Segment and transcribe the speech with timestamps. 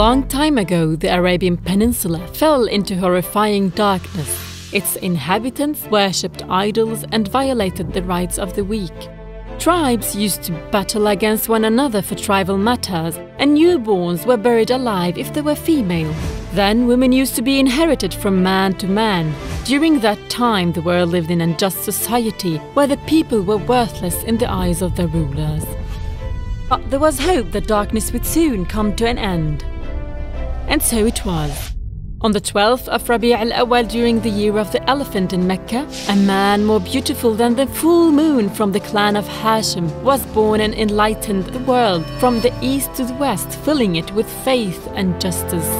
[0.00, 4.72] long time ago, the Arabian Peninsula fell into horrifying darkness.
[4.72, 8.98] Its inhabitants worshipped idols and violated the rights of the weak.
[9.58, 15.18] Tribes used to battle against one another for tribal matters, and newborns were buried alive
[15.18, 16.14] if they were female.
[16.54, 19.34] Then women used to be inherited from man to man.
[19.66, 24.22] During that time, the world lived in a just society where the people were worthless
[24.22, 25.66] in the eyes of their rulers.
[26.70, 29.62] But there was hope that darkness would soon come to an end.
[30.68, 31.74] And so it was.
[32.22, 36.16] On the 12th of Rabi' al-Awwal during the year of the elephant in Mecca, a
[36.16, 40.74] man more beautiful than the full moon from the clan of Hashim was born and
[40.74, 45.70] enlightened the world from the east to the west, filling it with faith and justice.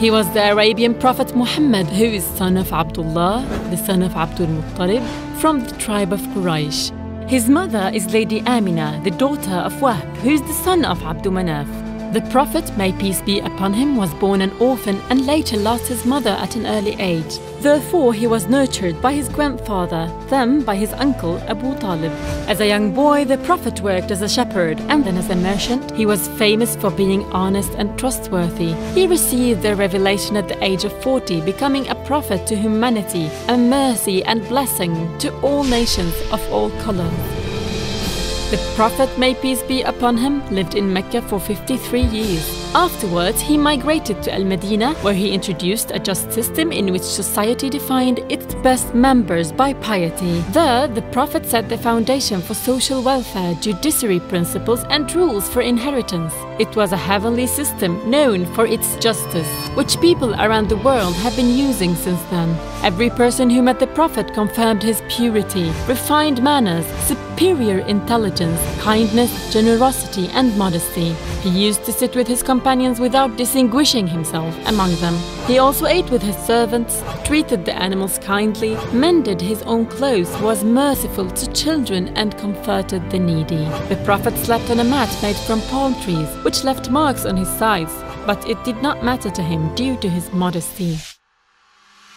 [0.00, 4.46] He was the Arabian prophet Muhammad, who is son of Abdullah, the son of Abdul
[4.46, 5.04] Muttalib,
[5.40, 6.90] from the tribe of Quraysh.
[7.28, 11.32] His mother is Lady Amina, the daughter of Wahb, who is the son of Abdul
[11.32, 11.91] Manaf.
[12.12, 16.04] The Prophet, may peace be upon him, was born an orphan and later lost his
[16.04, 17.38] mother at an early age.
[17.60, 22.12] Therefore, he was nurtured by his grandfather, then by his uncle Abu Talib.
[22.48, 25.90] As a young boy, the Prophet worked as a shepherd and then as a merchant.
[25.92, 28.74] He was famous for being honest and trustworthy.
[28.92, 33.56] He received the revelation at the age of 40, becoming a prophet to humanity, a
[33.56, 37.41] mercy and blessing to all nations of all colors.
[38.52, 42.61] The Prophet, may peace be upon him, lived in Mecca for 53 years.
[42.74, 47.68] Afterwards, he migrated to Al Medina, where he introduced a just system in which society
[47.68, 50.40] defined its best members by piety.
[50.52, 56.32] There, the Prophet set the foundation for social welfare, judiciary principles, and rules for inheritance.
[56.58, 61.36] It was a heavenly system known for its justice, which people around the world have
[61.36, 62.56] been using since then.
[62.82, 70.28] Every person who met the Prophet confirmed his purity, refined manners, superior intelligence, kindness, generosity,
[70.28, 71.12] and modesty.
[71.42, 75.16] He used to sit with his companions without distinguishing himself among them.
[75.48, 80.62] He also ate with his servants, treated the animals kindly, mended his own clothes, was
[80.62, 83.64] merciful to children, and comforted the needy.
[83.88, 87.48] The Prophet slept on a mat made from palm trees, which left marks on his
[87.48, 87.92] sides,
[88.26, 90.96] but it did not matter to him due to his modesty.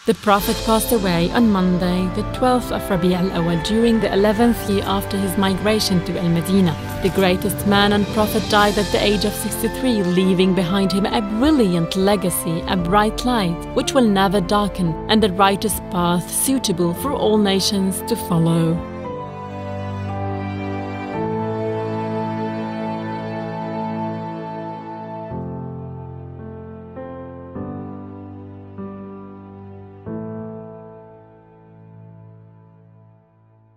[0.06, 4.68] The Prophet passed away on Monday, the 12th of Rabi al Awal, during the 11th
[4.68, 6.76] year after his migration to Al Medina.
[7.02, 11.20] The greatest man and Prophet died at the age of 63, leaving behind him a
[11.40, 17.10] brilliant legacy, a bright light, which will never darken, and a righteous path suitable for
[17.10, 18.95] all nations to follow.